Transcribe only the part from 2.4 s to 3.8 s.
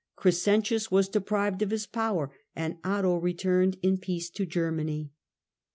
and Otto returned